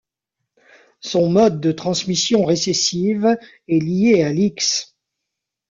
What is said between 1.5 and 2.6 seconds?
de transmission